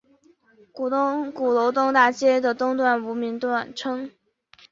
[0.71, 3.39] 鼓楼东大街的东段无名
[3.75, 4.09] 称。